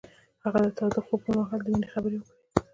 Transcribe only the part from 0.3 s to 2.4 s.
هغه د تاوده خوب پر مهال د مینې خبرې وکړې.